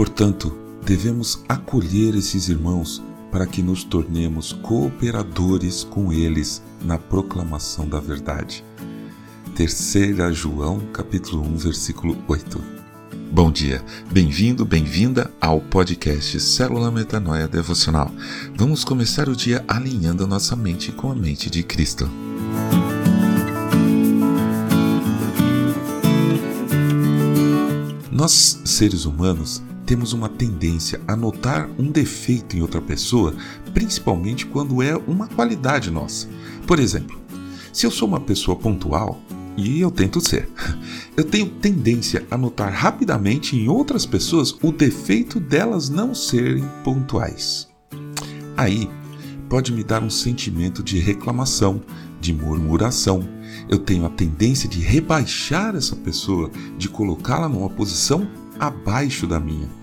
Portanto, 0.00 0.56
devemos 0.82 1.44
acolher 1.46 2.14
esses 2.14 2.48
irmãos 2.48 3.02
para 3.30 3.46
que 3.46 3.60
nos 3.60 3.84
tornemos 3.84 4.50
cooperadores 4.50 5.84
com 5.84 6.10
eles 6.10 6.62
na 6.82 6.96
proclamação 6.96 7.86
da 7.86 8.00
verdade. 8.00 8.64
3 9.54 10.34
João, 10.34 10.80
capítulo 10.90 11.42
1, 11.42 11.56
versículo 11.58 12.16
8. 12.26 12.58
Bom 13.30 13.52
dia, 13.52 13.84
bem-vindo, 14.10 14.64
bem-vinda 14.64 15.30
ao 15.38 15.60
podcast 15.60 16.40
Célula 16.40 16.90
Metanoia 16.90 17.46
Devocional. 17.46 18.10
Vamos 18.56 18.84
começar 18.84 19.28
o 19.28 19.36
dia 19.36 19.62
alinhando 19.68 20.24
a 20.24 20.26
nossa 20.26 20.56
mente 20.56 20.92
com 20.92 21.12
a 21.12 21.14
mente 21.14 21.50
de 21.50 21.62
Cristo. 21.62 22.08
Nós, 28.10 28.62
seres 28.64 29.04
humanos, 29.04 29.62
temos 29.90 30.12
uma 30.12 30.28
tendência 30.28 31.00
a 31.04 31.16
notar 31.16 31.68
um 31.76 31.90
defeito 31.90 32.56
em 32.56 32.62
outra 32.62 32.80
pessoa, 32.80 33.34
principalmente 33.74 34.46
quando 34.46 34.80
é 34.80 34.94
uma 34.94 35.26
qualidade 35.26 35.90
nossa. 35.90 36.28
Por 36.64 36.78
exemplo, 36.78 37.20
se 37.72 37.86
eu 37.86 37.90
sou 37.90 38.06
uma 38.06 38.20
pessoa 38.20 38.56
pontual, 38.56 39.20
e 39.56 39.80
eu 39.80 39.90
tento 39.90 40.20
ser, 40.20 40.48
eu 41.16 41.24
tenho 41.24 41.50
tendência 41.50 42.24
a 42.30 42.38
notar 42.38 42.72
rapidamente 42.72 43.56
em 43.56 43.68
outras 43.68 44.06
pessoas 44.06 44.54
o 44.62 44.70
defeito 44.70 45.40
delas 45.40 45.90
não 45.90 46.14
serem 46.14 46.64
pontuais. 46.84 47.68
Aí 48.56 48.88
pode 49.48 49.72
me 49.72 49.82
dar 49.82 50.04
um 50.04 50.10
sentimento 50.10 50.84
de 50.84 51.00
reclamação, 51.00 51.82
de 52.20 52.32
murmuração. 52.32 53.28
Eu 53.68 53.80
tenho 53.80 54.06
a 54.06 54.10
tendência 54.10 54.68
de 54.68 54.78
rebaixar 54.78 55.74
essa 55.74 55.96
pessoa, 55.96 56.48
de 56.78 56.88
colocá-la 56.88 57.48
numa 57.48 57.68
posição 57.68 58.28
abaixo 58.56 59.26
da 59.26 59.40
minha. 59.40 59.79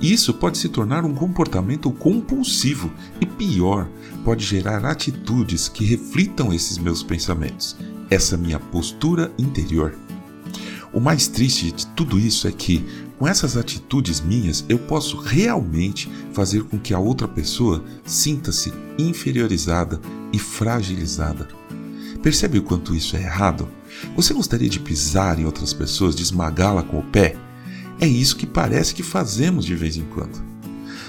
E 0.00 0.12
isso 0.12 0.34
pode 0.34 0.58
se 0.58 0.68
tornar 0.68 1.04
um 1.04 1.14
comportamento 1.14 1.90
compulsivo 1.90 2.90
e 3.20 3.26
pior, 3.26 3.88
pode 4.24 4.44
gerar 4.44 4.84
atitudes 4.84 5.68
que 5.68 5.84
reflitam 5.84 6.52
esses 6.52 6.78
meus 6.78 7.02
pensamentos, 7.02 7.76
essa 8.10 8.36
minha 8.36 8.58
postura 8.58 9.32
interior. 9.38 9.94
O 10.92 11.00
mais 11.00 11.26
triste 11.26 11.72
de 11.72 11.86
tudo 11.88 12.18
isso 12.18 12.46
é 12.46 12.52
que, 12.52 12.84
com 13.18 13.26
essas 13.26 13.56
atitudes 13.56 14.20
minhas, 14.20 14.64
eu 14.68 14.78
posso 14.78 15.16
realmente 15.16 16.08
fazer 16.32 16.62
com 16.62 16.78
que 16.78 16.94
a 16.94 16.98
outra 16.98 17.26
pessoa 17.26 17.82
sinta-se 18.04 18.72
inferiorizada 18.96 20.00
e 20.32 20.38
fragilizada. 20.38 21.48
Percebe 22.22 22.58
o 22.58 22.62
quanto 22.62 22.94
isso 22.94 23.16
é 23.16 23.22
errado? 23.22 23.68
Você 24.16 24.32
gostaria 24.32 24.68
de 24.68 24.80
pisar 24.80 25.38
em 25.38 25.44
outras 25.44 25.72
pessoas, 25.72 26.14
de 26.14 26.22
esmagá-la 26.22 26.82
com 26.82 27.00
o 27.00 27.02
pé? 27.02 27.36
É 28.00 28.06
isso 28.06 28.36
que 28.36 28.46
parece 28.46 28.94
que 28.94 29.02
fazemos 29.02 29.64
de 29.64 29.74
vez 29.74 29.96
em 29.96 30.04
quando. 30.04 30.42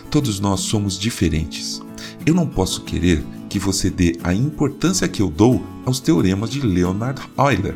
Todos 0.10 0.40
nós 0.40 0.62
somos 0.62 0.98
diferentes. 0.98 1.82
Eu 2.26 2.34
não 2.34 2.48
posso 2.48 2.84
querer 2.84 3.24
que 3.50 3.60
você 3.60 3.90
dê 3.90 4.18
a 4.24 4.34
importância 4.34 5.08
que 5.08 5.22
eu 5.22 5.30
dou 5.30 5.64
aos 5.86 6.00
teoremas 6.00 6.50
de 6.50 6.62
Leonard 6.62 7.22
Euler. 7.38 7.76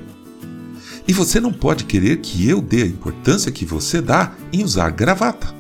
E 1.08 1.14
você 1.14 1.40
não 1.40 1.52
pode 1.52 1.86
querer 1.86 2.22
que 2.22 2.48
eu 2.48 2.62
dê 2.62 2.84
a 2.84 2.88
importância 2.88 3.52
que 3.52 3.66
você 3.66 4.02
dá 4.02 4.36
em 4.54 4.64
usar 4.64 4.92
gravata. 4.92 5.54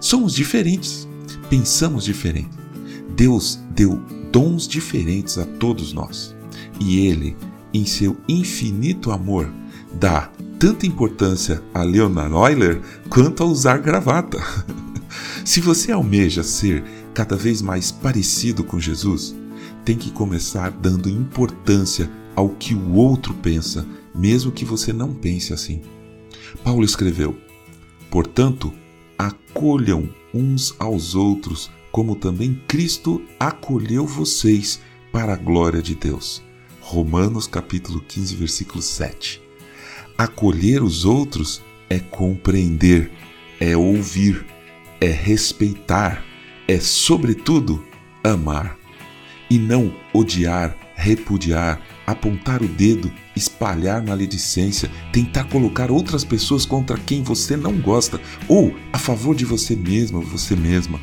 Somos 0.00 0.34
diferentes, 0.34 1.06
pensamos 1.48 2.04
diferente. 2.04 2.50
Deus 3.14 3.60
deu 3.74 4.02
dons 4.32 4.66
diferentes 4.66 5.38
a 5.38 5.44
todos 5.44 5.92
nós. 5.92 6.34
E 6.80 7.06
Ele, 7.06 7.36
em 7.72 7.86
seu 7.86 8.16
infinito 8.28 9.12
amor, 9.12 9.52
dá 10.00 10.30
tanta 10.62 10.86
importância 10.86 11.60
a 11.74 11.82
Leonard 11.82 12.32
Euler 12.32 12.80
quanto 13.10 13.42
a 13.42 13.46
usar 13.46 13.78
gravata. 13.78 14.38
Se 15.44 15.60
você 15.60 15.90
almeja 15.90 16.44
ser 16.44 16.84
cada 17.12 17.34
vez 17.34 17.60
mais 17.60 17.90
parecido 17.90 18.62
com 18.62 18.78
Jesus, 18.78 19.34
tem 19.84 19.96
que 19.98 20.12
começar 20.12 20.70
dando 20.70 21.08
importância 21.08 22.08
ao 22.36 22.50
que 22.50 22.76
o 22.76 22.92
outro 22.92 23.34
pensa, 23.34 23.84
mesmo 24.14 24.52
que 24.52 24.64
você 24.64 24.92
não 24.92 25.12
pense 25.12 25.52
assim. 25.52 25.82
Paulo 26.62 26.84
escreveu: 26.84 27.36
Portanto, 28.08 28.72
acolham 29.18 30.08
uns 30.32 30.76
aos 30.78 31.16
outros, 31.16 31.72
como 31.90 32.14
também 32.14 32.62
Cristo 32.68 33.20
acolheu 33.40 34.06
vocês 34.06 34.80
para 35.10 35.32
a 35.32 35.36
glória 35.36 35.82
de 35.82 35.96
Deus. 35.96 36.40
Romanos 36.80 37.48
capítulo 37.48 38.00
15, 38.00 38.36
versículo 38.36 38.80
7. 38.80 39.42
Acolher 40.22 40.84
os 40.84 41.04
outros 41.04 41.60
é 41.90 41.98
compreender, 41.98 43.10
é 43.58 43.76
ouvir, 43.76 44.46
é 45.00 45.10
respeitar, 45.10 46.22
é, 46.68 46.78
sobretudo, 46.78 47.84
amar. 48.22 48.78
E 49.50 49.58
não 49.58 49.92
odiar, 50.14 50.76
repudiar, 50.94 51.80
apontar 52.06 52.62
o 52.62 52.68
dedo, 52.68 53.10
espalhar 53.34 54.00
maledicência, 54.00 54.88
tentar 55.12 55.42
colocar 55.48 55.90
outras 55.90 56.22
pessoas 56.24 56.64
contra 56.64 56.96
quem 56.96 57.24
você 57.24 57.56
não 57.56 57.76
gosta 57.80 58.20
ou 58.46 58.72
a 58.92 58.98
favor 58.98 59.34
de 59.34 59.44
você 59.44 59.74
mesmo 59.74 60.18
ou 60.18 60.24
você 60.24 60.54
mesma. 60.54 61.00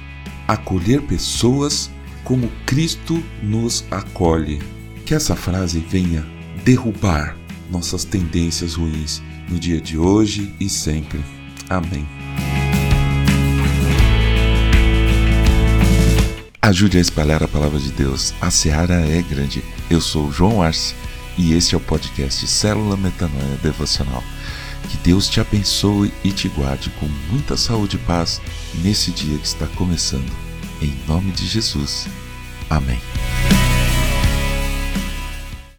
Acolher 0.47 1.01
pessoas 1.01 1.91
como 2.23 2.49
Cristo 2.65 3.21
nos 3.43 3.83
acolhe. 3.91 4.61
Que 5.05 5.13
essa 5.13 5.35
frase 5.35 5.79
venha 5.79 6.25
derrubar 6.63 7.38
nossas 7.69 8.03
tendências 8.03 8.75
ruins 8.75 9.21
no 9.49 9.59
dia 9.59 9.79
de 9.79 9.97
hoje 9.97 10.53
e 10.59 10.69
sempre. 10.69 11.23
Amém. 11.69 12.07
Ajude 16.61 16.97
a 16.97 17.01
espalhar 17.01 17.41
a 17.41 17.47
palavra 17.47 17.79
de 17.79 17.91
Deus. 17.91 18.33
A 18.41 18.51
seara 18.51 18.95
é 18.95 19.21
grande. 19.21 19.63
Eu 19.89 20.01
sou 20.01 20.31
João 20.31 20.61
Arce 20.61 20.93
e 21.37 21.53
este 21.53 21.73
é 21.73 21.77
o 21.77 21.81
podcast 21.81 22.45
Célula 22.47 22.97
Metanoia 22.97 23.57
Devocional. 23.63 24.23
Que 24.89 24.97
Deus 24.97 25.27
te 25.27 25.39
abençoe 25.39 26.11
e 26.23 26.31
te 26.31 26.47
guarde 26.49 26.89
com 26.99 27.07
muita 27.31 27.55
saúde 27.55 27.95
e 27.95 27.99
paz 27.99 28.41
nesse 28.83 29.11
dia 29.11 29.37
que 29.37 29.47
está 29.47 29.67
começando. 29.67 30.31
Em 30.81 30.93
nome 31.07 31.31
de 31.31 31.45
Jesus. 31.47 32.07
Amém. 32.69 32.99